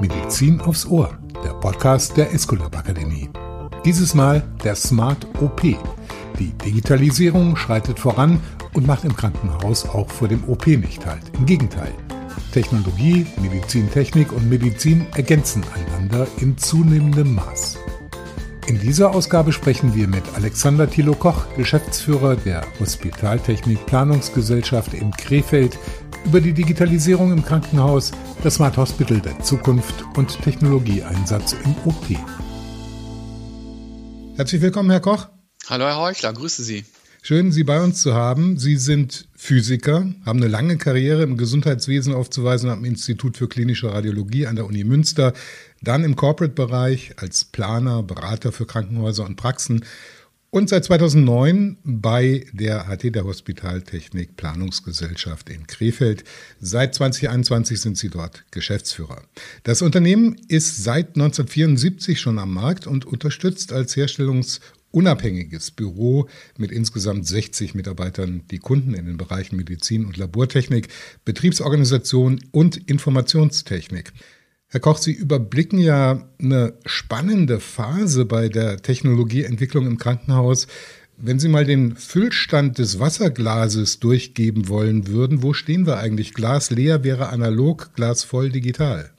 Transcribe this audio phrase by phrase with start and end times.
[0.00, 3.30] Medizin aufs Ohr, der Podcast der Esculap Akademie.
[3.84, 5.62] Dieses Mal der Smart OP.
[5.62, 8.40] Die Digitalisierung schreitet voran
[8.74, 11.22] und macht im Krankenhaus auch vor dem OP nicht halt.
[11.38, 11.92] Im Gegenteil.
[12.52, 17.78] Technologie, Medizintechnik und Medizin ergänzen einander in zunehmendem Maß.
[18.66, 25.78] In dieser Ausgabe sprechen wir mit Alexander Thilo Koch, Geschäftsführer der Hospitaltechnik Planungsgesellschaft in Krefeld,
[26.26, 28.10] über die Digitalisierung im Krankenhaus,
[28.42, 32.04] das Smart Hospital der Zukunft und Technologieeinsatz im OP.
[34.36, 35.28] Herzlich willkommen, Herr Koch.
[35.68, 36.84] Hallo, Herr Heuchler, grüße Sie.
[37.22, 38.58] Schön, Sie bei uns zu haben.
[38.58, 44.48] Sie sind Physiker, haben eine lange Karriere im Gesundheitswesen aufzuweisen am Institut für klinische Radiologie
[44.48, 45.32] an der Uni Münster,
[45.80, 49.84] dann im Corporate-Bereich als Planer, Berater für Krankenhäuser und Praxen
[50.50, 56.24] und seit 2009 bei der der Hospitaltechnik Planungsgesellschaft in Krefeld.
[56.60, 59.22] Seit 2021 sind Sie dort Geschäftsführer.
[59.64, 67.26] Das Unternehmen ist seit 1974 schon am Markt und unterstützt als herstellungsunabhängiges Büro mit insgesamt
[67.26, 70.88] 60 Mitarbeitern die Kunden in den Bereichen Medizin und Labortechnik,
[71.24, 74.12] Betriebsorganisation und Informationstechnik.
[74.68, 80.66] Herr Koch, Sie überblicken ja eine spannende Phase bei der Technologieentwicklung im Krankenhaus.
[81.16, 86.34] Wenn Sie mal den Füllstand des Wasserglases durchgeben wollen würden, wo stehen wir eigentlich?
[86.34, 89.12] Glas leer wäre analog, Glas voll digital.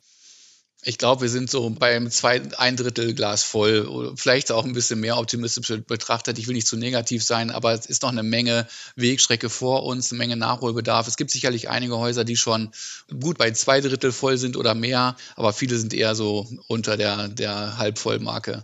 [0.88, 5.02] Ich glaube, wir sind so beim zwei, ein Drittel Glas voll, vielleicht auch ein bisschen
[5.02, 6.40] mehr optimistisch betrachtet.
[6.40, 10.14] Ich will nicht zu negativ sein, aber es ist noch eine Menge Wegstrecke vor uns,
[10.14, 11.06] eine Menge Nachholbedarf.
[11.06, 12.72] Es gibt sicherlich einige Häuser, die schon
[13.20, 17.28] gut bei zwei Drittel voll sind oder mehr, aber viele sind eher so unter der,
[17.28, 18.64] der Halbvollmarke.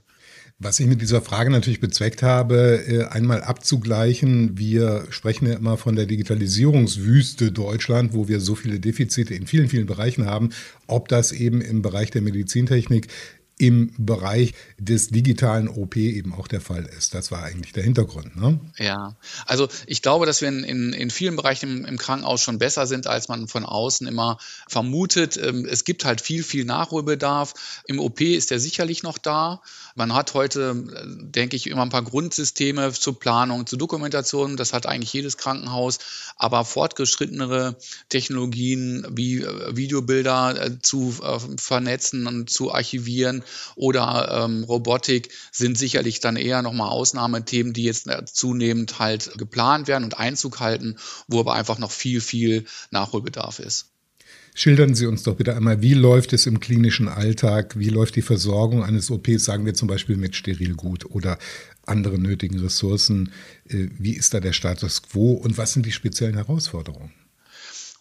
[0.64, 5.78] Was ich mit dieser Frage natürlich bezweckt habe, äh, einmal abzugleichen, wir sprechen ja immer
[5.78, 10.52] von der Digitalisierungswüste Deutschland, wo wir so viele Defizite in vielen, vielen Bereichen haben,
[10.88, 13.08] ob das eben im Bereich der Medizintechnik
[13.64, 17.14] im Bereich des digitalen OP eben auch der Fall ist.
[17.14, 18.36] Das war eigentlich der Hintergrund.
[18.36, 18.60] Ne?
[18.77, 19.15] Ja,
[19.45, 22.87] also ich glaube, dass wir in, in, in vielen Bereichen im, im, Krankenhaus schon besser
[22.87, 24.37] sind, als man von außen immer
[24.67, 25.37] vermutet.
[25.37, 27.54] Ähm, es gibt halt viel, viel Nachholbedarf.
[27.87, 29.61] Im OP ist der sicherlich noch da.
[29.95, 30.76] Man hat heute,
[31.21, 34.58] denke ich, immer ein paar Grundsysteme zur Planung, zur Dokumentation.
[34.58, 35.99] Das hat eigentlich jedes Krankenhaus.
[36.36, 37.77] Aber fortgeschrittenere
[38.10, 43.43] Technologien wie äh, Videobilder äh, zu äh, vernetzen und zu archivieren
[43.75, 50.03] oder ähm, Robotik sind sicherlich dann eher nochmal Ausnahmethemen, die jetzt zunehmend halt geplant werden
[50.03, 50.97] und Einzug halten,
[51.27, 53.93] wo aber einfach noch viel, viel Nachholbedarf ist.
[54.55, 57.80] Schildern Sie uns doch bitte einmal, wie läuft es im klinischen Alltag?
[57.80, 61.39] Wie läuft die Versorgung eines OPs, sagen wir zum Beispiel mit Sterilgut oder
[61.87, 63.31] anderen nötigen Ressourcen?
[63.67, 67.11] Äh, wie ist da der Status quo und was sind die speziellen Herausforderungen?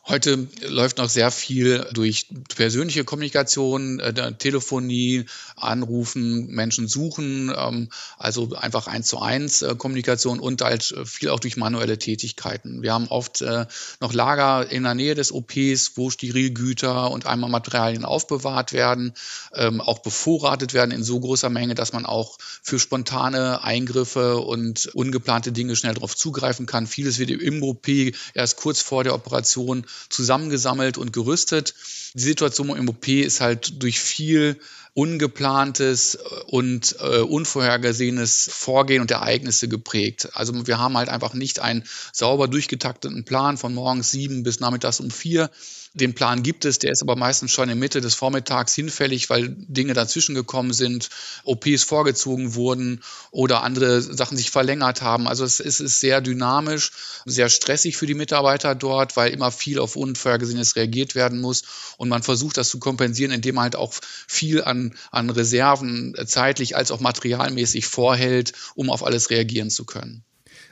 [0.09, 2.27] Heute läuft noch sehr viel durch
[2.57, 10.41] persönliche Kommunikation, äh, Telefonie, Anrufen, Menschen suchen, ähm, also einfach eins zu eins äh, Kommunikation
[10.41, 12.83] und halt viel auch durch manuelle Tätigkeiten.
[12.83, 13.67] Wir haben oft äh,
[14.01, 19.15] noch Lager in der Nähe des OPs, wo Sterilgüter und einmal Materialien aufbewahrt werden,
[19.55, 24.87] ähm, auch bevorratet werden in so großer Menge, dass man auch für spontane Eingriffe und
[24.95, 26.89] ungeplante Dinge schnell darauf zugreifen kann.
[26.89, 27.87] Vieles wird im OP
[28.35, 31.75] erst kurz vor der Operation zusammengesammelt und gerüstet.
[32.15, 34.59] Die Situation im OP ist halt durch viel
[34.95, 40.29] ungeplantes und äh, unvorhergesehenes Vorgehen und Ereignisse geprägt.
[40.35, 45.01] Also wir haben halt einfach nicht einen sauber durchgetakteten Plan von morgens sieben bis nachmittags
[45.01, 45.51] um vier,
[45.95, 49.49] den Plan gibt es, der ist aber meistens schon in Mitte des Vormittags hinfällig, weil
[49.51, 51.11] Dinge dazwischen gekommen sind,
[51.45, 55.29] OPs vorgezogen wurden oder andere Sachen sich verlängert haben.
[55.29, 56.93] Also es ist, sehr dynamisch,
[57.27, 61.63] sehr stressig für die Mitarbeiter dort, weil immer viel auf Unvorhergesehenes reagiert werden muss.
[61.99, 63.93] Und man versucht das zu kompensieren, indem man halt auch
[64.27, 70.25] viel an, an Reserven zeitlich als auch materialmäßig vorhält, um auf alles reagieren zu können.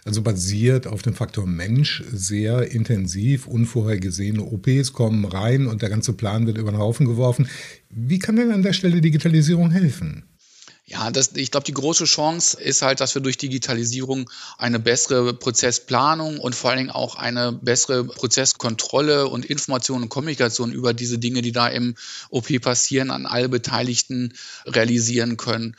[0.05, 3.47] Also basiert auf dem Faktor Mensch sehr intensiv.
[3.47, 7.49] Unvorhergesehene OPs kommen rein und der ganze Plan wird über den Haufen geworfen.
[7.91, 10.25] Wie kann denn an der Stelle Digitalisierung helfen?
[10.91, 14.29] Ja, das, ich glaube, die große Chance ist halt, dass wir durch Digitalisierung
[14.59, 20.73] eine bessere Prozessplanung und vor allen Dingen auch eine bessere Prozesskontrolle und Information und Kommunikation
[20.73, 21.95] über diese Dinge, die da im
[22.31, 24.35] OP passieren, an alle Beteiligten
[24.67, 25.77] realisieren können.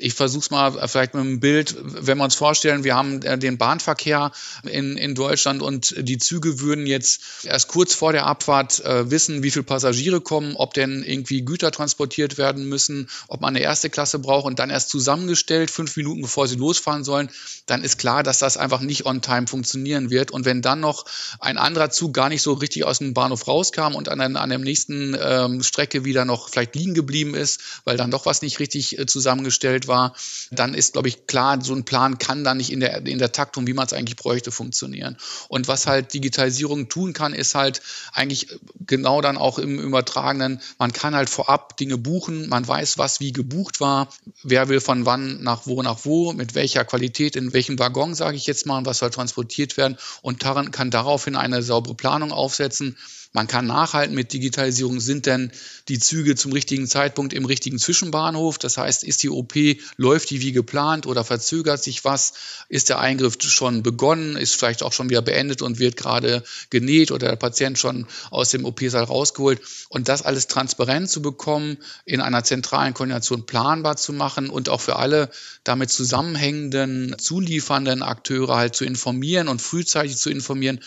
[0.00, 3.36] Ich versuche es mal vielleicht mit einem Bild, wenn wir uns vorstellen, wir haben äh,
[3.36, 4.32] den Bahnverkehr
[4.62, 9.42] in, in Deutschland und die Züge würden jetzt erst kurz vor der Abfahrt äh, wissen,
[9.42, 13.90] wie viele Passagiere kommen, ob denn irgendwie Güter transportiert werden müssen, ob man eine erste
[13.90, 17.28] Klasse braucht und dann erst zusammengestellt, fünf Minuten bevor sie losfahren sollen,
[17.66, 20.30] dann ist klar, dass das einfach nicht on time funktionieren wird.
[20.30, 21.06] Und wenn dann noch
[21.40, 24.58] ein anderer Zug gar nicht so richtig aus dem Bahnhof rauskam und an, an der
[24.60, 28.96] nächsten ähm, Strecke wieder noch vielleicht liegen geblieben ist, weil dann doch was nicht richtig
[28.96, 30.14] äh, zusammengestellt war,
[30.52, 33.32] dann ist, glaube ich, klar, so ein Plan kann dann nicht in der, in der
[33.32, 35.16] Taktung, wie man es eigentlich bräuchte, funktionieren.
[35.48, 38.46] Und was halt Digitalisierung tun kann, ist halt eigentlich
[38.86, 43.32] genau dann auch im Übertragenen, man kann halt vorab Dinge buchen, man weiß, was wie
[43.32, 44.08] gebucht war,
[44.44, 48.36] wer will von wann nach wo nach wo, mit welcher Qualität, in welchem Waggon, sage
[48.36, 49.98] ich jetzt mal, was soll transportiert werden.
[50.22, 52.96] Und kann daraufhin eine saubere Planung aufsetzen
[53.34, 55.00] man kann nachhalten mit Digitalisierung.
[55.00, 55.50] Sind denn
[55.88, 58.58] die Züge zum richtigen Zeitpunkt im richtigen Zwischenbahnhof?
[58.58, 59.54] Das heißt, ist die OP,
[59.96, 62.34] läuft die wie geplant oder verzögert sich was?
[62.68, 64.36] Ist der Eingriff schon begonnen?
[64.36, 68.50] Ist vielleicht auch schon wieder beendet und wird gerade genäht oder der Patient schon aus
[68.50, 69.60] dem OP-Saal rausgeholt?
[69.88, 74.80] Und das alles transparent zu bekommen, in einer zentralen Koordination planbar zu machen und auch
[74.80, 75.28] für alle
[75.64, 80.78] damit zusammenhängenden, zuliefernden Akteure halt zu informieren und frühzeitig zu informieren,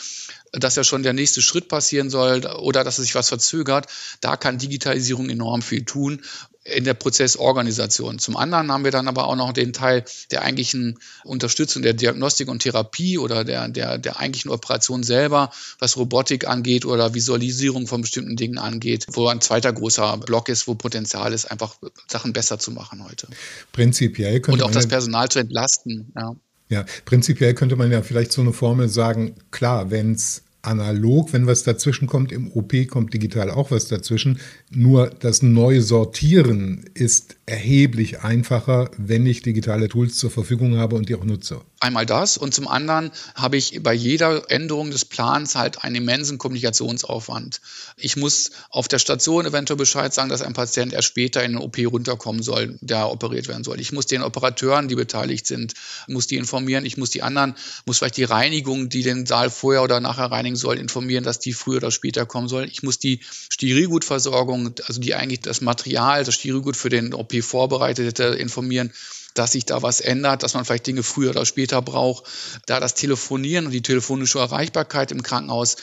[0.53, 3.87] dass ja schon der nächste Schritt passieren soll oder dass sich was verzögert.
[4.21, 6.21] Da kann Digitalisierung enorm viel tun
[6.67, 8.19] in der Prozessorganisation.
[8.19, 12.49] Zum anderen haben wir dann aber auch noch den Teil der eigentlichen Unterstützung der Diagnostik
[12.49, 18.01] und Therapie oder der, der, der eigentlichen Operation selber, was Robotik angeht oder Visualisierung von
[18.01, 21.75] bestimmten Dingen angeht, wo ein zweiter großer Block ist, wo Potenzial ist, einfach
[22.07, 23.27] Sachen besser zu machen heute.
[23.71, 26.11] Prinzipiell könnte Und auch das Personal zu entlasten.
[26.15, 26.35] Ja.
[26.69, 31.47] Ja, prinzipiell könnte man ja vielleicht so eine Formel sagen, klar, wenn es analog, wenn
[31.47, 34.39] was dazwischen kommt, im OP kommt digital auch was dazwischen.
[34.69, 41.07] Nur das neue Sortieren ist erheblich einfacher, wenn ich digitale Tools zur Verfügung habe und
[41.07, 41.61] die auch nutze.
[41.79, 46.37] Einmal das und zum anderen habe ich bei jeder Änderung des Plans halt einen immensen
[46.37, 47.61] Kommunikationsaufwand.
[47.95, 51.61] Ich muss auf der Station eventuell Bescheid sagen, dass ein Patient erst später in den
[51.61, 53.79] OP runterkommen soll, der operiert werden soll.
[53.79, 55.73] Ich muss den Operateuren, die beteiligt sind,
[56.07, 56.85] muss die informieren.
[56.85, 57.55] Ich muss die anderen,
[57.85, 61.53] muss vielleicht die Reinigung, die den Saal vorher oder nachher reinigen soll, informieren, dass die
[61.53, 62.65] früher oder später kommen soll.
[62.65, 68.05] Ich muss die Sterilgutversorgung, also die eigentlich das Material, das Sterilgut für den OP vorbereitet
[68.05, 68.91] hätte, informieren,
[69.37, 72.25] dass sich da was ändert, dass man vielleicht Dinge früher oder später braucht.
[72.65, 75.77] Da das Telefonieren und die telefonische Erreichbarkeit im Krankenhaus,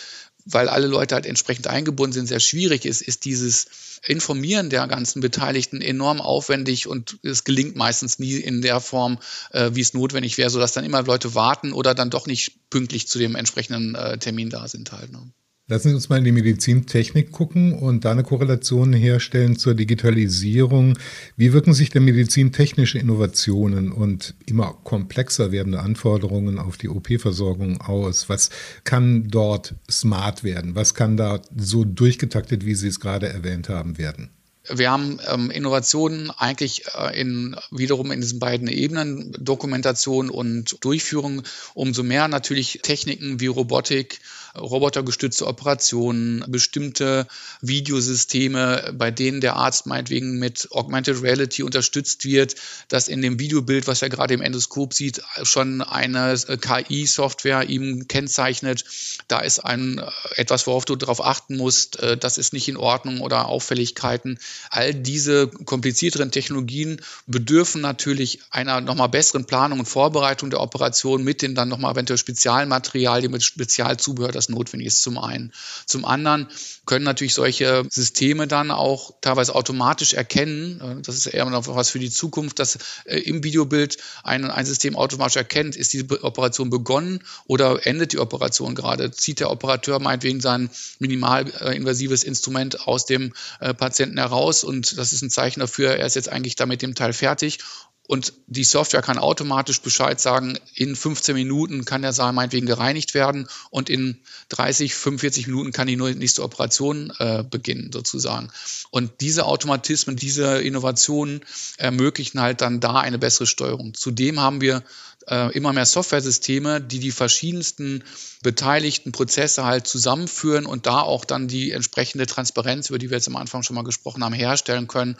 [0.44, 3.66] weil alle Leute halt entsprechend eingebunden sind, sehr schwierig ist, ist dieses
[4.06, 9.18] Informieren der ganzen Beteiligten enorm aufwendig und es gelingt meistens nie in der Form,
[9.52, 13.08] äh, wie es notwendig wäre, sodass dann immer Leute warten oder dann doch nicht pünktlich
[13.08, 15.10] zu dem entsprechenden äh, Termin da sind halt.
[15.10, 15.30] Ne?
[15.66, 20.98] Lassen Sie uns mal in die Medizintechnik gucken und da eine Korrelation herstellen zur Digitalisierung.
[21.38, 28.28] Wie wirken sich denn medizintechnische Innovationen und immer komplexer werdende Anforderungen auf die OP-Versorgung aus?
[28.28, 28.50] Was
[28.84, 30.74] kann dort smart werden?
[30.74, 34.28] Was kann da so durchgetaktet, wie Sie es gerade erwähnt haben, werden?
[34.68, 41.42] Wir haben ähm, Innovationen eigentlich äh, in, wiederum in diesen beiden Ebenen, Dokumentation und Durchführung,
[41.74, 44.20] umso mehr natürlich Techniken wie Robotik,
[44.56, 47.26] robotergestützte Operationen, bestimmte
[47.60, 52.54] Videosysteme, bei denen der Arzt meinetwegen mit Augmented Reality unterstützt wird,
[52.88, 58.84] dass in dem Videobild, was er gerade im Endoskop sieht, schon eine KI-Software ihm kennzeichnet.
[59.28, 62.76] Da ist ein äh, etwas, worauf du darauf achten musst, äh, das ist nicht in
[62.76, 64.38] Ordnung oder Auffälligkeiten.
[64.70, 71.42] All diese komplizierteren Technologien bedürfen natürlich einer nochmal besseren Planung und Vorbereitung der Operation mit
[71.42, 75.52] den dann nochmal eventuell Spezialmaterialien, mit Spezialzubehör, das notwendig ist zum einen.
[75.86, 76.48] Zum anderen
[76.86, 81.90] können natürlich solche Systeme dann auch teilweise automatisch erkennen, äh, das ist eher noch was
[81.90, 86.70] für die Zukunft, dass äh, im Videobild ein, ein System automatisch erkennt, ist diese Operation
[86.70, 93.32] begonnen oder endet die Operation gerade, zieht der Operateur meinetwegen sein minimalinvasives Instrument aus dem
[93.60, 96.82] äh, Patienten heraus und das ist ein Zeichen dafür, er ist jetzt eigentlich da mit
[96.82, 97.58] dem Teil fertig
[98.06, 103.14] und die Software kann automatisch Bescheid sagen, in 15 Minuten kann der Saal meinetwegen gereinigt
[103.14, 104.18] werden und in
[104.50, 108.50] 30, 45 Minuten kann die nächste Operation äh, beginnen, sozusagen.
[108.90, 111.40] Und diese Automatismen, diese Innovationen
[111.78, 113.94] ermöglichen halt dann da eine bessere Steuerung.
[113.94, 114.82] Zudem haben wir
[115.26, 118.04] äh, immer mehr Softwaresysteme, die die verschiedensten
[118.42, 123.28] beteiligten Prozesse halt zusammenführen und da auch dann die entsprechende Transparenz, über die wir jetzt
[123.28, 125.16] am Anfang schon mal gesprochen haben, herstellen können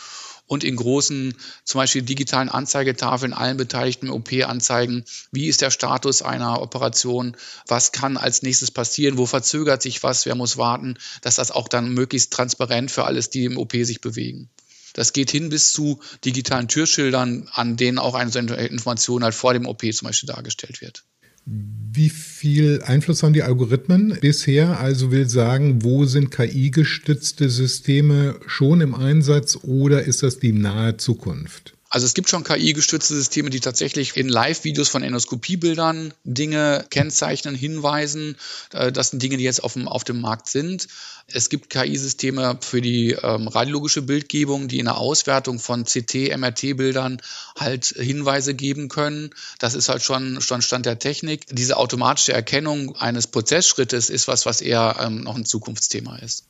[0.46, 1.34] und in großen,
[1.64, 7.36] zum Beispiel digitalen Anzeigetafeln allen Beteiligten im OP anzeigen, wie ist der Status einer Operation,
[7.66, 11.68] was kann als nächstes passieren, wo verzögert sich was, wer muss warten, dass das auch
[11.68, 14.50] dann möglichst transparent für alles, die im OP sich bewegen.
[14.92, 19.66] Das geht hin bis zu digitalen Türschildern, an denen auch eine Information halt vor dem
[19.66, 21.04] OP zum Beispiel dargestellt wird.
[21.46, 24.80] Wie viel Einfluss haben die Algorithmen bisher?
[24.80, 30.96] Also will sagen, wo sind KI-gestützte Systeme schon im Einsatz oder ist das die nahe
[30.96, 31.73] Zukunft?
[31.94, 38.36] Also es gibt schon KI-gestützte Systeme, die tatsächlich in Live-Videos von Endoskopiebildern Dinge kennzeichnen, hinweisen.
[38.72, 40.88] Äh, das sind Dinge, die jetzt auf dem, auf dem Markt sind.
[41.28, 47.22] Es gibt KI-Systeme für die ähm, radiologische Bildgebung, die in der Auswertung von CT, MRT-Bildern
[47.56, 49.30] halt Hinweise geben können.
[49.60, 51.46] Das ist halt schon, schon Stand der Technik.
[51.52, 56.44] Diese automatische Erkennung eines Prozessschrittes ist was, was eher ähm, noch ein Zukunftsthema ist.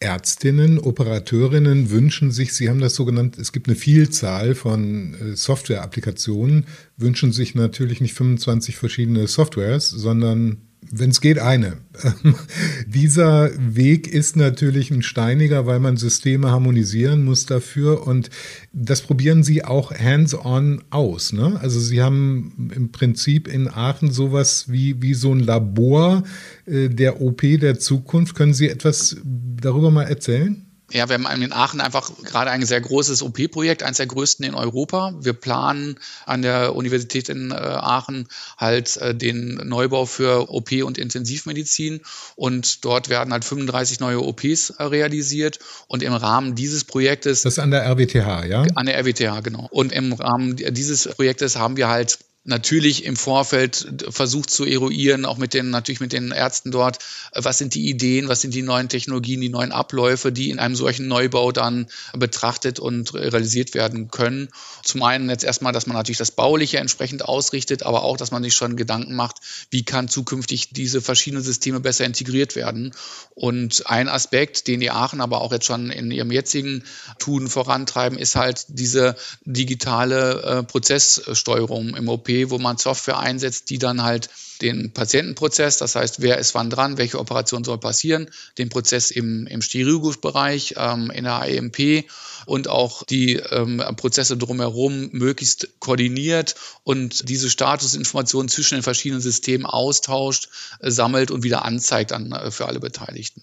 [0.00, 5.36] Ärztinnen, Operateurinnen wünschen sich, Sie haben das so genannt, es gibt eine Vielzahl von äh,
[5.36, 6.64] Software-Applikationen,
[6.96, 11.76] wünschen sich natürlich nicht 25 verschiedene Softwares, sondern wenn es geht, eine.
[12.86, 18.30] Dieser Weg ist natürlich ein steiniger, weil man Systeme harmonisieren muss dafür und
[18.72, 21.32] das probieren Sie auch hands-on aus.
[21.32, 21.58] Ne?
[21.60, 26.24] Also Sie haben im Prinzip in Aachen sowas wie, wie so ein Labor
[26.66, 28.34] äh, der OP der Zukunft.
[28.34, 30.69] Können Sie etwas darüber mal erzählen?
[30.92, 34.54] Ja, wir haben in Aachen einfach gerade ein sehr großes OP-Projekt, eines der größten in
[34.54, 35.14] Europa.
[35.20, 38.28] Wir planen an der Universität in äh, Aachen
[38.58, 42.00] halt äh, den Neubau für OP und Intensivmedizin
[42.34, 47.42] und dort werden halt 35 neue OPs äh, realisiert und im Rahmen dieses Projektes.
[47.42, 48.66] Das ist an der RWTH, ja?
[48.74, 49.68] An der RWTH, genau.
[49.70, 55.36] Und im Rahmen dieses Projektes haben wir halt natürlich im Vorfeld versucht zu eruieren, auch
[55.36, 56.98] mit den, natürlich mit den Ärzten dort,
[57.34, 60.74] was sind die Ideen, was sind die neuen Technologien, die neuen Abläufe, die in einem
[60.74, 64.48] solchen Neubau dann betrachtet und realisiert werden können.
[64.82, 68.42] Zum einen jetzt erstmal, dass man natürlich das Bauliche entsprechend ausrichtet, aber auch, dass man
[68.42, 69.36] sich schon Gedanken macht,
[69.70, 72.94] wie kann zukünftig diese verschiedenen Systeme besser integriert werden.
[73.34, 76.84] Und ein Aspekt, den die Aachen aber auch jetzt schon in ihrem jetzigen
[77.18, 83.78] Tun vorantreiben, ist halt diese digitale äh, Prozesssteuerung im OP wo man Software einsetzt, die
[83.78, 84.30] dann halt
[84.62, 89.46] den Patientenprozess, das heißt, wer ist wann dran, welche Operation soll passieren, den Prozess im,
[89.46, 92.04] im Chirurgus-Bereich, ähm, in der IMP
[92.46, 99.66] und auch die ähm, Prozesse drumherum möglichst koordiniert und diese Statusinformationen zwischen den verschiedenen Systemen
[99.66, 100.48] austauscht,
[100.80, 103.42] äh, sammelt und wieder anzeigt dann äh, für alle Beteiligten.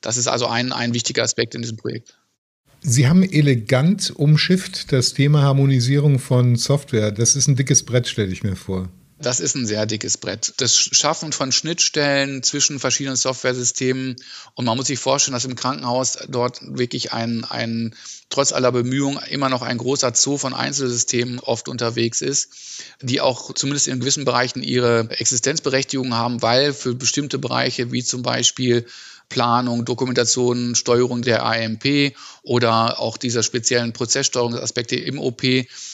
[0.00, 2.16] Das ist also ein, ein wichtiger Aspekt in diesem Projekt.
[2.86, 7.12] Sie haben elegant umschifft das Thema Harmonisierung von Software.
[7.12, 8.90] Das ist ein dickes Brett, stelle ich mir vor.
[9.18, 10.52] Das ist ein sehr dickes Brett.
[10.58, 14.16] Das Schaffen von Schnittstellen zwischen verschiedenen Softwaresystemen.
[14.52, 17.94] Und man muss sich vorstellen, dass im Krankenhaus dort wirklich ein, ein
[18.28, 22.50] trotz aller Bemühungen immer noch ein großer Zoo von Einzelsystemen oft unterwegs ist,
[23.00, 28.20] die auch zumindest in gewissen Bereichen ihre Existenzberechtigung haben, weil für bestimmte Bereiche wie zum
[28.20, 28.84] Beispiel
[29.28, 35.42] Planung, Dokumentation, Steuerung der AMP oder auch dieser speziellen Prozesssteuerungsaspekte im OP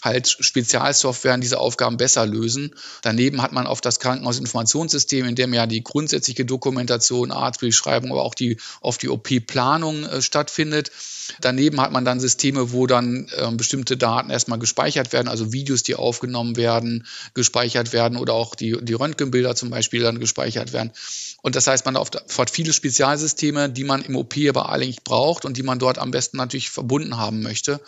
[0.03, 2.75] halt Spezialsoftware diese Aufgaben besser lösen.
[3.03, 8.35] Daneben hat man auf das Krankenhausinformationssystem, in dem ja die grundsätzliche Dokumentation, Arztbeschreibung, aber auch
[8.35, 10.91] die, oft die OP-Planung äh, stattfindet.
[11.41, 15.83] Daneben hat man dann Systeme, wo dann äh, bestimmte Daten erstmal gespeichert werden, also Videos,
[15.83, 20.91] die aufgenommen werden, gespeichert werden oder auch die, die Röntgenbilder zum Beispiel dann gespeichert werden.
[21.43, 25.57] Und das heißt, man hat viele Spezialsysteme, die man im OP aber eigentlich braucht und
[25.57, 27.81] die man dort am besten natürlich verbunden haben möchte.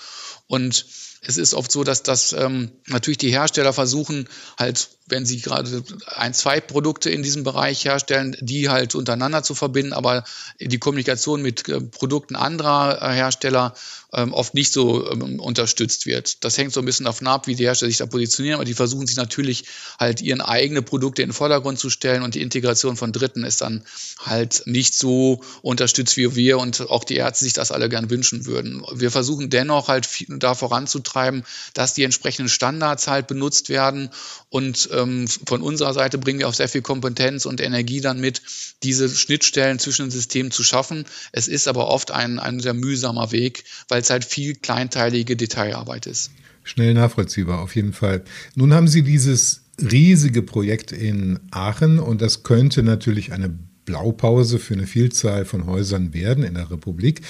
[0.47, 0.87] Und
[1.25, 4.29] es ist oft so, dass das ähm, natürlich die Hersteller versuchen,
[4.59, 9.55] halt, wenn sie gerade ein, zwei Produkte in diesem Bereich herstellen, die halt untereinander zu
[9.55, 10.25] verbinden, aber
[10.61, 13.75] die Kommunikation mit äh, Produkten anderer äh, Hersteller
[14.13, 16.45] ähm, oft nicht so ähm, unterstützt wird.
[16.45, 18.75] Das hängt so ein bisschen davon ab, wie die Hersteller sich da positionieren, aber die
[18.75, 19.65] versuchen sich natürlich
[19.99, 23.63] halt ihren eigene Produkte in den Vordergrund zu stellen und die Integration von Dritten ist
[23.63, 23.83] dann
[24.19, 28.45] halt nicht so unterstützt wie wir und auch die Ärzte sich das alle gern wünschen
[28.45, 28.85] würden.
[28.93, 34.11] Wir versuchen dennoch halt da voranzutreiben, dass die entsprechenden Standards halt benutzt werden
[34.51, 38.43] und ähm, von unserer Seite bringen wir auch sehr viel Kompetenz und Energie dann mit,
[38.83, 41.05] diese Schnittstellen zwischen den Systemen zu schaffen.
[41.31, 46.07] Es ist aber oft ein, ein sehr mühsamer Weg, weil es halt viel kleinteilige Detailarbeit
[46.07, 46.31] ist.
[46.65, 48.23] Schnell nachvollziehbar, auf jeden Fall.
[48.55, 53.53] Nun haben Sie dieses riesige Projekt in Aachen und das könnte natürlich eine
[53.85, 57.23] Blaupause für eine Vielzahl von Häusern werden in der Republik.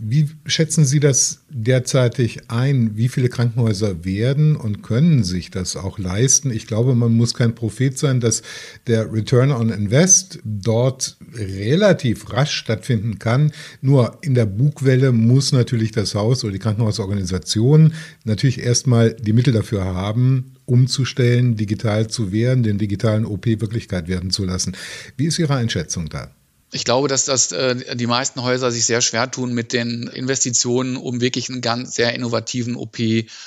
[0.00, 2.96] Wie schätzen Sie das derzeitig ein?
[2.96, 6.52] Wie viele Krankenhäuser werden und können sich das auch leisten?
[6.52, 8.42] Ich glaube, man muss kein Prophet sein, dass
[8.86, 13.52] der Return on Invest dort relativ rasch stattfinden kann.
[13.80, 17.94] Nur in der Bugwelle muss natürlich das Haus oder die Krankenhausorganisation
[18.24, 24.30] natürlich erstmal die Mittel dafür haben, umzustellen, digital zu werden, den digitalen OP Wirklichkeit werden
[24.30, 24.76] zu lassen.
[25.16, 26.30] Wie ist Ihre Einschätzung da?
[26.70, 30.96] Ich glaube, dass das äh, die meisten Häuser sich sehr schwer tun mit den Investitionen,
[30.98, 32.98] um wirklich einen ganz sehr innovativen OP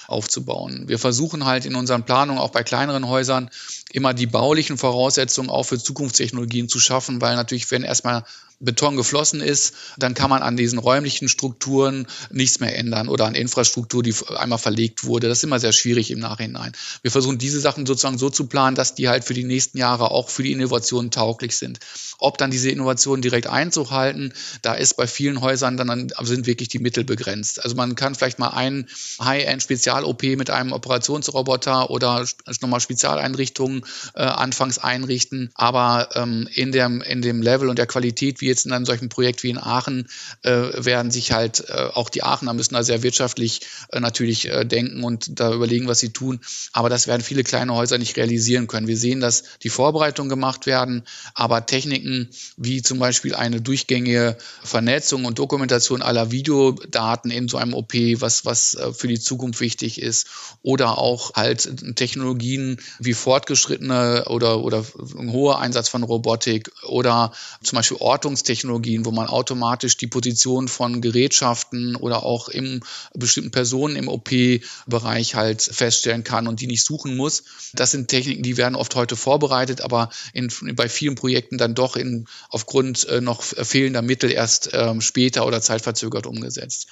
[0.07, 0.87] aufzubauen.
[0.87, 3.51] Wir versuchen halt in unseren Planungen auch bei kleineren Häusern
[3.91, 8.23] immer die baulichen Voraussetzungen auch für Zukunftstechnologien zu schaffen, weil natürlich, wenn erstmal
[8.61, 13.35] Beton geflossen ist, dann kann man an diesen räumlichen Strukturen nichts mehr ändern oder an
[13.35, 15.27] Infrastruktur, die einmal verlegt wurde.
[15.27, 16.71] Das ist immer sehr schwierig im Nachhinein.
[17.01, 20.11] Wir versuchen diese Sachen sozusagen so zu planen, dass die halt für die nächsten Jahre
[20.11, 21.79] auch für die Innovationen tauglich sind.
[22.19, 26.69] Ob dann diese Innovationen direkt Einzug halten, da ist bei vielen Häusern dann sind wirklich
[26.69, 27.63] die Mittel begrenzt.
[27.63, 28.87] Also man kann vielleicht mal einen
[29.19, 32.25] High-End-Spezial-OP mit einem Operationsroboter oder
[32.61, 38.41] nochmal Spezialeinrichtungen äh, anfangs einrichten, aber ähm, in, dem, in dem Level und der Qualität,
[38.41, 40.07] wie jetzt in einem solchen Projekt wie in Aachen,
[40.43, 44.65] äh, werden sich halt äh, auch die Aachener müssen da sehr wirtschaftlich äh, natürlich äh,
[44.65, 46.39] denken und da überlegen, was sie tun.
[46.73, 48.87] Aber das werden viele kleine Häuser nicht realisieren können.
[48.87, 51.03] Wir sehen, dass die Vorbereitungen gemacht werden,
[51.33, 57.73] aber Techniken wie zum Beispiel eine durchgängige Vernetzung und Dokumentation aller Videodaten in so einem
[57.73, 60.27] OP, was, was äh, für die Zukunft wichtig ist,
[60.61, 64.85] oder auch halt Technologien wie fortgeschrittene oder, oder
[65.17, 67.31] ein hoher Einsatz von Robotik oder
[67.63, 67.97] zum Beispiel
[68.41, 72.81] Ortungstechnologien, wo man automatisch die Position von Gerätschaften oder auch im
[73.13, 77.43] bestimmten Personen im OP-Bereich halt feststellen kann und die nicht suchen muss.
[77.73, 81.95] Das sind Techniken, die werden oft heute vorbereitet, aber in, bei vielen Projekten dann doch
[81.95, 86.87] in, aufgrund äh, noch fehlender Mittel erst ähm, später oder zeitverzögert umgesetzt.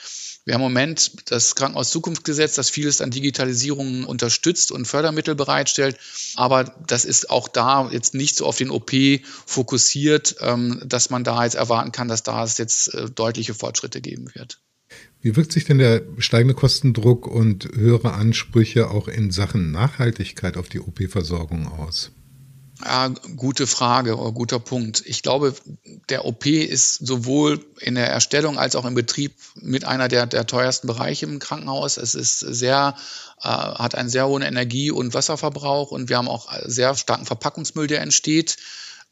[0.46, 5.98] Wir haben im Moment das Krankenhaus Zukunftsgesetz, das vieles an Digitalisierung unterstützt und Fördermittel bereitstellt.
[6.36, 8.92] Aber das ist auch da jetzt nicht so auf den OP
[9.46, 14.02] fokussiert, ähm, dass man da jetzt erwarten kann, dass da es jetzt äh, deutliche Fortschritte
[14.02, 14.60] geben wird.
[15.22, 20.70] Wie wirkt sich denn der steigende Kostendruck und höhere Ansprüche auch in Sachen Nachhaltigkeit auf
[20.70, 22.12] die OP-Versorgung aus?
[22.84, 25.04] Ja, gute Frage oder guter Punkt.
[25.06, 25.54] Ich glaube,
[26.08, 30.48] der OP ist sowohl in der Erstellung als auch im Betrieb mit einer der, der
[30.48, 31.98] teuersten Bereiche im Krankenhaus.
[31.98, 32.96] Es ist sehr,
[33.42, 37.88] äh, hat einen sehr hohen Energie- und Wasserverbrauch und wir haben auch sehr starken Verpackungsmüll,
[37.88, 38.56] der entsteht.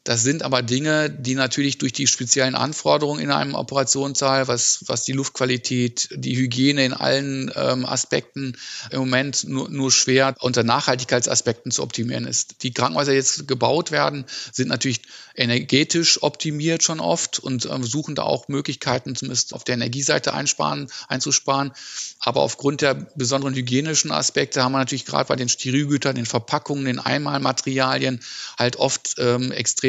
[0.04, 5.04] Das sind aber Dinge, die natürlich durch die speziellen Anforderungen in einem Operationssaal, was, was
[5.04, 8.56] die Luftqualität, die Hygiene in allen ähm, Aspekten
[8.90, 12.62] im Moment nur, nur schwer unter Nachhaltigkeitsaspekten zu optimieren ist.
[12.62, 15.02] Die Krankenhäuser jetzt gebaut werden, sind natürlich
[15.34, 20.90] energetisch optimiert schon oft und äh, suchen da auch Möglichkeiten, zumindest auf der Energieseite einsparen,
[21.08, 21.72] einzusparen.
[22.20, 26.86] Aber aufgrund der besonderen hygienischen Aspekte haben wir natürlich gerade bei den Sterilgütern, den Verpackungen,
[26.86, 28.20] den Einmalmaterialien
[28.58, 29.87] halt oft ähm, extrem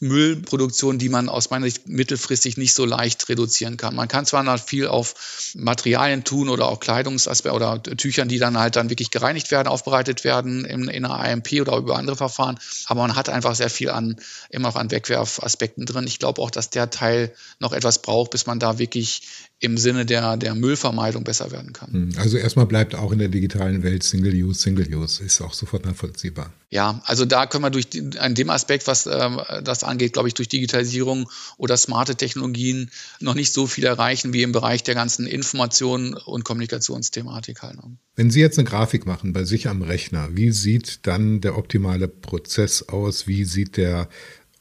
[0.00, 3.94] Müllproduktion, die man aus meiner Sicht mittelfristig nicht so leicht reduzieren kann.
[3.94, 8.58] Man kann zwar noch viel auf Materialien tun oder auch Kleidungsaspekte oder Tüchern, die dann
[8.58, 12.58] halt dann wirklich gereinigt werden, aufbereitet werden in, in einer AMP oder über andere Verfahren,
[12.86, 14.16] aber man hat einfach sehr viel an
[14.50, 16.06] immer noch an Wegwerfaspekten drin.
[16.06, 19.22] Ich glaube auch, dass der Teil noch etwas braucht, bis man da wirklich
[19.58, 21.92] im Sinne der, der Müllvermeidung besser werden kann.
[21.92, 26.52] Hm, also erstmal bleibt auch in der digitalen Welt Single-Use, Single-Use, ist auch sofort nachvollziehbar.
[26.68, 27.86] Ja, also da können wir durch
[28.18, 32.90] an dem Aspekt, was äh, das angeht, glaube ich, durch Digitalisierung oder smarte Technologien
[33.20, 37.78] noch nicht so viel erreichen wie im Bereich der ganzen Information und Kommunikationsthematik halt.
[38.14, 42.08] Wenn Sie jetzt eine Grafik machen bei sich am Rechner, wie sieht dann der optimale
[42.08, 43.26] Prozess aus?
[43.26, 44.08] Wie sieht der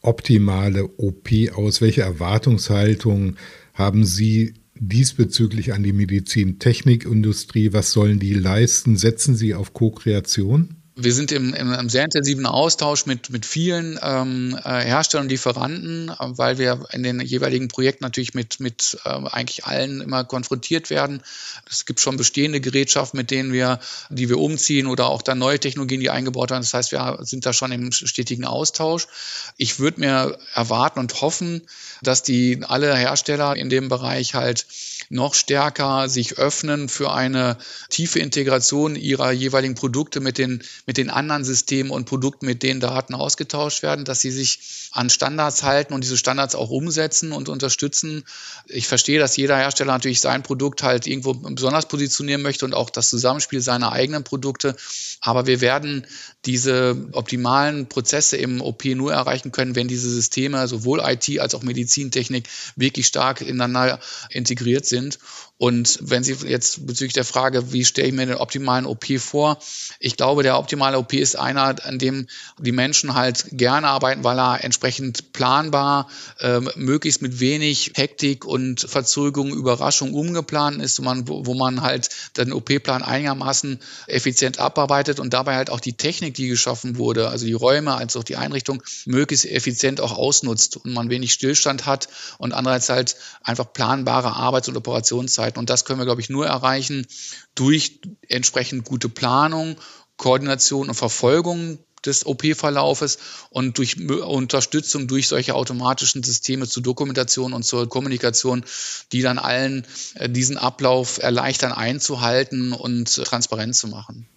[0.02, 1.82] optimale OP aus?
[1.82, 3.36] Welche Erwartungshaltung
[3.74, 7.74] haben Sie diesbezüglich an die Medizintechnikindustrie?
[7.74, 8.98] Was sollen die leisten?
[8.98, 10.76] Setzen Sie auf Co-Kreation?
[10.98, 15.30] Wir sind im, im, im, sehr intensiven Austausch mit, mit vielen ähm, äh, Herstellern und
[15.30, 20.24] Lieferanten, äh, weil wir in den jeweiligen Projekten natürlich mit, mit äh, eigentlich allen immer
[20.24, 21.22] konfrontiert werden.
[21.70, 25.60] Es gibt schon bestehende Gerätschaften, mit denen wir, die wir umziehen oder auch dann neue
[25.60, 26.62] Technologien, die eingebaut werden.
[26.62, 29.08] Das heißt, wir sind da schon im stetigen Austausch.
[29.58, 31.62] Ich würde mir erwarten und hoffen,
[32.04, 34.66] dass die alle Hersteller in dem Bereich halt
[35.10, 37.58] noch stärker sich öffnen für eine
[37.90, 42.80] tiefe Integration ihrer jeweiligen Produkte mit den, mit den anderen Systemen und Produkten, mit denen
[42.80, 47.50] Daten ausgetauscht werden, dass sie sich an Standards halten und diese Standards auch umsetzen und
[47.50, 48.24] unterstützen.
[48.68, 52.90] Ich verstehe, dass jeder Hersteller natürlich sein Produkt halt irgendwo besonders positionieren möchte und auch
[52.90, 54.74] das Zusammenspiel seiner eigenen Produkte.
[55.20, 56.08] Aber wir werden
[56.46, 61.64] diese optimalen Prozesse im OP nur erreichen können, wenn diese Systeme, sowohl IT als auch
[61.64, 65.20] Medizintechnik, wirklich stark ineinander integriert sind.
[65.58, 69.58] Und wenn Sie jetzt bezüglich der Frage, wie stelle ich mir den optimalen OP vor?
[70.00, 72.28] Ich glaube, der optimale OP ist einer, an dem
[72.60, 74.85] die Menschen halt gerne arbeiten, weil er entsprechend
[75.34, 81.82] planbar, äh, möglichst mit wenig Hektik und Verzögerung, Überraschung umgeplant ist, wo man, wo, man
[81.82, 87.30] halt den OP-Plan einigermaßen effizient abarbeitet und dabei halt auch die Technik, die geschaffen wurde,
[87.30, 91.86] also die Räume als auch die Einrichtung, möglichst effizient auch ausnutzt und man wenig Stillstand
[91.86, 95.60] hat und andererseits halt einfach planbare Arbeits- und Operationszeiten.
[95.60, 97.08] Und das können wir, glaube ich, nur erreichen
[97.56, 99.76] durch entsprechend gute Planung,
[100.18, 103.18] Koordination und Verfolgung des OP-Verlaufes
[103.50, 108.64] und durch Unterstützung durch solche automatischen Systeme zur Dokumentation und zur Kommunikation,
[109.12, 114.28] die dann allen äh, diesen Ablauf erleichtern einzuhalten und transparent zu machen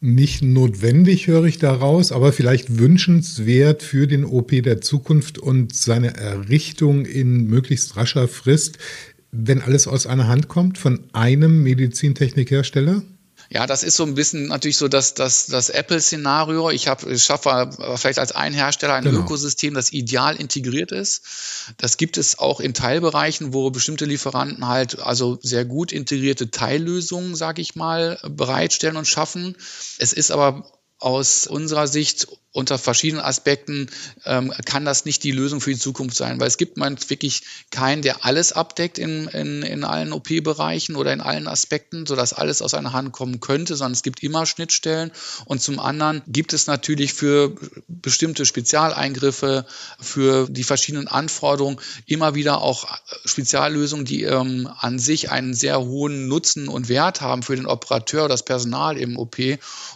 [0.00, 6.16] nicht notwendig, höre ich daraus, aber vielleicht wünschenswert für den OP der Zukunft und seine
[6.16, 8.78] Errichtung in möglichst rascher Frist,
[9.32, 13.02] wenn alles aus einer Hand kommt von einem Medizintechnikhersteller?
[13.50, 16.68] Ja, das ist so ein bisschen natürlich so das, das, das Apple-Szenario.
[16.70, 19.20] Ich, hab, ich schaffe vielleicht als ein Hersteller ein genau.
[19.20, 21.22] Ökosystem, das ideal integriert ist.
[21.78, 27.34] Das gibt es auch in Teilbereichen, wo bestimmte Lieferanten halt also sehr gut integrierte Teillösungen,
[27.34, 29.56] sage ich mal, bereitstellen und schaffen.
[29.98, 33.88] Es ist aber aus unserer Sicht unter verschiedenen Aspekten
[34.24, 37.42] ähm, kann das nicht die Lösung für die Zukunft sein, weil es gibt man wirklich
[37.70, 42.60] keinen, der alles abdeckt in, in, in allen OP-Bereichen oder in allen Aspekten, sodass alles
[42.60, 45.12] aus einer Hand kommen könnte, sondern es gibt immer Schnittstellen.
[45.44, 47.54] Und zum anderen gibt es natürlich für
[47.86, 49.64] bestimmte Spezialeingriffe,
[50.00, 52.88] für die verschiedenen Anforderungen immer wieder auch
[53.24, 58.26] Speziallösungen, die ähm, an sich einen sehr hohen Nutzen und Wert haben für den Operateur,
[58.26, 59.36] das Personal im OP.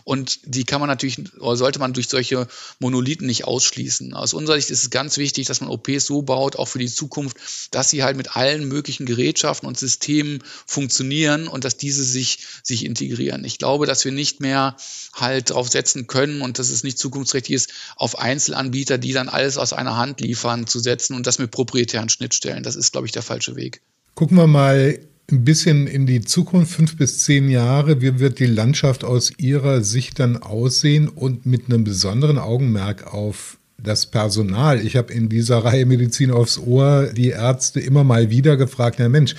[0.04, 2.46] Und die kann man natürlich, sollte man durch solche
[2.78, 4.14] Monolithen nicht ausschließen.
[4.14, 6.88] Aus unserer Sicht ist es ganz wichtig, dass man OPs so baut, auch für die
[6.90, 7.36] Zukunft,
[7.70, 12.84] dass sie halt mit allen möglichen Gerätschaften und Systemen funktionieren und dass diese sich, sich
[12.84, 13.44] integrieren.
[13.44, 14.76] Ich glaube, dass wir nicht mehr
[15.14, 19.58] halt darauf setzen können und dass es nicht zukunftsträchtig ist, auf Einzelanbieter, die dann alles
[19.58, 22.62] aus einer Hand liefern, zu setzen und das mit proprietären Schnittstellen.
[22.62, 23.82] Das ist, glaube ich, der falsche Weg.
[24.14, 24.98] Gucken wir mal
[25.32, 28.00] ein bisschen in die Zukunft, fünf bis zehn Jahre.
[28.00, 33.56] Wie wird die Landschaft aus Ihrer Sicht dann aussehen und mit einem besonderen Augenmerk auf
[33.78, 34.84] das Personal?
[34.84, 39.08] Ich habe in dieser Reihe Medizin aufs Ohr die Ärzte immer mal wieder gefragt, Herr
[39.08, 39.34] Mensch,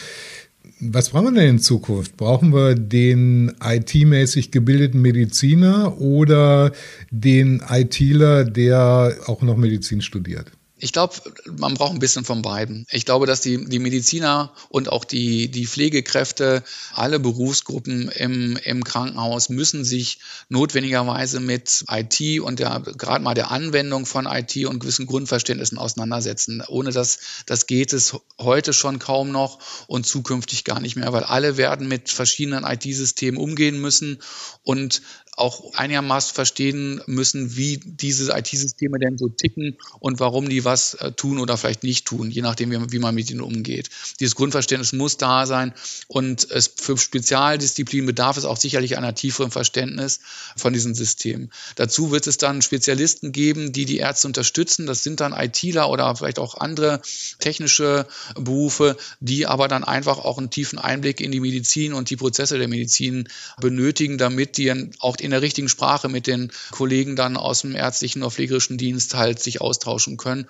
[0.80, 2.18] was brauchen wir denn in Zukunft?
[2.18, 6.74] Brauchen wir den IT-mäßig gebildeten Mediziner oder
[7.10, 10.52] den ITler, der auch noch Medizin studiert?
[10.84, 11.16] Ich glaube,
[11.46, 12.86] man braucht ein bisschen von beiden.
[12.92, 16.62] Ich glaube, dass die, die Mediziner und auch die, die Pflegekräfte,
[16.94, 20.20] alle Berufsgruppen im, im Krankenhaus müssen sich
[20.50, 26.62] notwendigerweise mit IT und gerade mal der Anwendung von IT und gewissen Grundverständnissen auseinandersetzen.
[26.68, 31.24] Ohne das, das geht es heute schon kaum noch und zukünftig gar nicht mehr, weil
[31.24, 34.22] alle werden mit verschiedenen IT-Systemen umgehen müssen
[34.64, 35.02] und
[35.36, 41.12] auch einigermaßen verstehen müssen, wie diese IT-Systeme denn so ticken und warum die was äh,
[41.12, 43.90] tun oder vielleicht nicht tun, je nachdem, wie, man mit ihnen umgeht.
[44.20, 45.74] Dieses Grundverständnis muss da sein
[46.08, 50.20] und es für Spezialdisziplinen bedarf es auch sicherlich einer tieferen Verständnis
[50.56, 51.52] von diesen Systemen.
[51.76, 54.86] Dazu wird es dann Spezialisten geben, die die Ärzte unterstützen.
[54.86, 57.02] Das sind dann ITler oder vielleicht auch andere
[57.40, 62.18] technische Berufe, die aber dann einfach auch einen tiefen Einblick in die Medizin und die
[62.18, 63.28] Prozesse der Medizin
[63.60, 68.22] benötigen, damit die auch in der richtigen Sprache mit den Kollegen dann aus dem ärztlichen
[68.22, 70.48] oder pflegerischen Dienst halt sich austauschen können.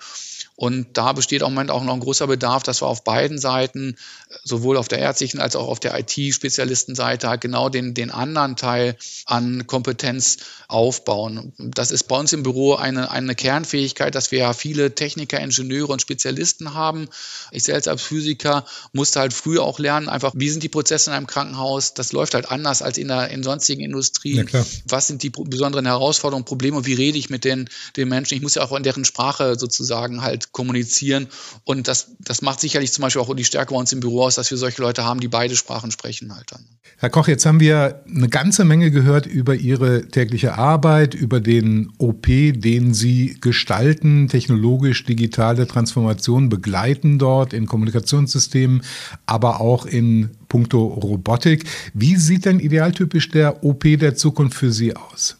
[0.56, 3.96] Und da besteht im Moment auch noch ein großer Bedarf, dass wir auf beiden Seiten,
[4.44, 8.96] sowohl auf der ärztlichen als auch auf der IT-Spezialistenseite, halt genau den, den anderen Teil
[9.26, 10.36] an Kompetenz
[10.68, 11.52] aufbauen.
[11.58, 15.92] Das ist bei uns im Büro eine, eine Kernfähigkeit, dass wir ja viele Techniker, Ingenieure
[15.92, 17.08] und Spezialisten haben.
[17.50, 21.16] Ich selbst als Physiker musste halt früh auch lernen, einfach, wie sind die Prozesse in
[21.16, 21.94] einem Krankenhaus?
[21.94, 24.48] Das läuft halt anders als in der in sonstigen Industrien.
[24.52, 26.76] Ja, Was sind die besonderen Herausforderungen, Probleme?
[26.76, 28.34] und Wie rede ich mit den, den Menschen?
[28.34, 31.28] Ich muss ja auch in deren Sprache sozusagen halt kommunizieren.
[31.64, 34.36] Und das, das macht sicherlich zum Beispiel auch die Stärke bei uns im Büro aus,
[34.36, 36.64] dass wir solche Leute haben, die beide Sprachen sprechen halt dann.
[36.98, 41.92] Herr Koch, jetzt haben wir eine ganze Menge gehört über Ihre tägliche Arbeit, über den
[41.98, 48.82] OP, den Sie gestalten, technologisch digitale Transformation begleiten dort in Kommunikationssystemen,
[49.26, 51.64] aber auch in puncto Robotik.
[51.94, 55.36] Wie sieht denn idealtypisch der OP der Zukunft für Sie aus?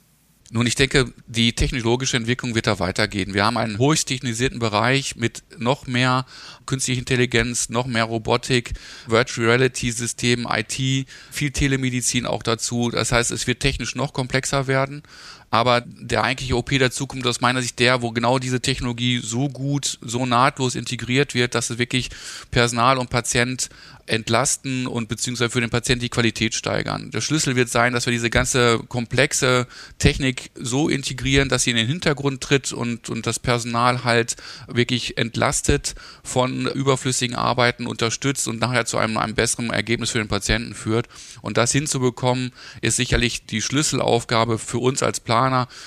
[0.51, 3.33] Nun, ich denke, die technologische Entwicklung wird da weitergehen.
[3.33, 6.27] Wir haben einen höchst technisierten Bereich mit noch mehr
[6.67, 8.73] künstliche Intelligenz, noch mehr Robotik,
[9.07, 12.91] Virtual Reality Systemen, IT, viel Telemedizin auch dazu.
[12.91, 15.05] Das heißt, es wird technisch noch komplexer werden.
[15.55, 19.49] Aber der eigentliche OP der Zukunft aus meiner Sicht der, wo genau diese Technologie so
[19.49, 22.11] gut, so nahtlos integriert wird, dass es wirklich
[22.51, 23.69] Personal und Patient
[24.07, 27.11] entlasten und beziehungsweise für den Patienten die Qualität steigern.
[27.11, 29.67] Der Schlüssel wird sein, dass wir diese ganze komplexe
[29.99, 34.37] Technik so integrieren, dass sie in den Hintergrund tritt und, und das Personal halt
[34.67, 40.29] wirklich entlastet von überflüssigen Arbeiten unterstützt und nachher zu einem, einem besseren Ergebnis für den
[40.29, 41.09] Patienten führt.
[41.41, 45.44] Und das hinzubekommen, ist sicherlich die Schlüsselaufgabe für uns als Planer,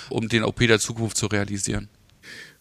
[0.10, 1.90] um den OP der Zukunft zu realisieren.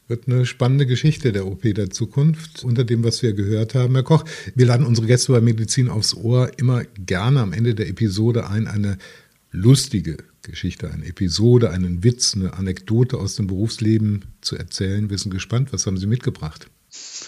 [0.09, 3.95] Wird eine spannende Geschichte der OP der Zukunft unter dem, was wir gehört haben.
[3.95, 7.89] Herr Koch, wir laden unsere Gäste bei Medizin aufs Ohr immer gerne am Ende der
[7.89, 8.99] Episode ein, eine
[9.51, 15.11] lustige Geschichte, eine Episode, einen Witz, eine Anekdote aus dem Berufsleben zu erzählen.
[15.11, 16.69] Wir sind gespannt, was haben Sie mitgebracht?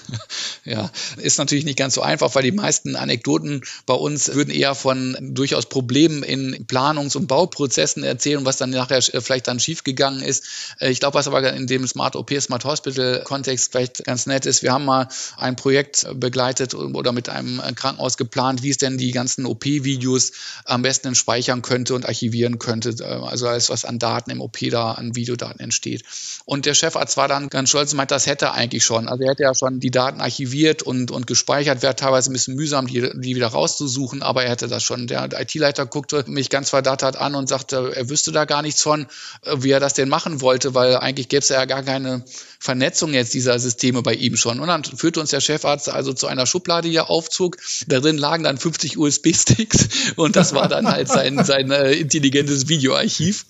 [0.64, 4.74] Ja, ist natürlich nicht ganz so einfach, weil die meisten Anekdoten bei uns würden eher
[4.74, 10.44] von durchaus Problemen in Planungs- und Bauprozessen erzählen, was dann nachher vielleicht dann schiefgegangen ist.
[10.78, 14.44] Äh, ich glaube, was aber in dem Smart OP, Smart Hospital Kontext vielleicht ganz nett
[14.44, 18.98] ist, wir haben mal ein Projekt begleitet oder mit einem Krankenhaus geplant, wie es denn
[18.98, 20.32] die ganzen OP-Videos
[20.66, 22.90] am besten speichern könnte und archivieren könnte.
[23.00, 26.04] Äh, also alles, was an Daten im OP da, an Videodaten entsteht.
[26.44, 29.08] Und der Chefarzt war dann ganz stolz und meint, das hätte er eigentlich schon.
[29.08, 31.82] Also er hätte ja schon die Daten archiviert und, und gespeichert.
[31.82, 35.08] Wäre teilweise ein bisschen mühsam, die, die wieder rauszusuchen, aber er hätte das schon.
[35.08, 39.08] Der IT-Leiter guckte mich ganz verdattert an und sagte, er wüsste da gar nichts von,
[39.42, 42.24] äh, wie er das denn machen wollte, weil eigentlich gäbe es ja gar keine
[42.60, 44.60] Vernetzung jetzt dieser Systeme bei ihm schon.
[44.60, 47.56] Und dann führte uns der Chefarzt also zu einer Schublade hier aufzug.
[47.88, 53.46] Darin lagen dann 50 USB-Sticks und das war dann halt sein, sein äh, intelligentes Videoarchiv.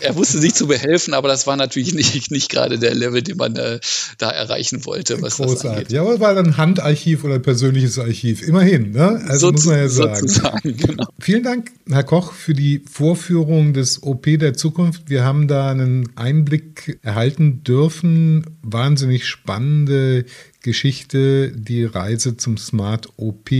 [0.00, 3.36] Er wusste sich zu behelfen, aber das war natürlich nicht, nicht gerade der Level, den
[3.36, 3.80] man äh,
[4.18, 5.22] da erreichen wollte.
[5.22, 5.90] Was Großartig.
[5.90, 8.46] Ja, aber war dann Handarchiv oder persönliches Archiv.
[8.46, 9.22] Immerhin, ne?
[9.26, 10.28] Also so muss man ja sagen.
[10.28, 11.06] Sozusagen, genau.
[11.18, 15.08] Vielen Dank, Herr Koch, für die Vorführung des OP der Zukunft.
[15.08, 18.58] Wir haben da einen Einblick erhalten dürfen.
[18.62, 20.26] Wahnsinnig spannende
[20.62, 23.50] Geschichte, die Reise zum Smart OP.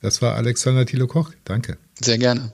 [0.00, 1.30] Das war Alexander Thilo Koch.
[1.44, 1.78] Danke.
[2.00, 2.52] Sehr gerne.